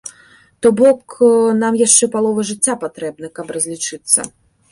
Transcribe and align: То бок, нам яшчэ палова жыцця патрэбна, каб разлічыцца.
То 0.65 0.69
бок, 0.79 1.03
нам 1.63 1.77
яшчэ 1.81 2.09
палова 2.15 2.47
жыцця 2.51 2.75
патрэбна, 2.87 3.27
каб 3.39 3.47
разлічыцца. 3.59 4.19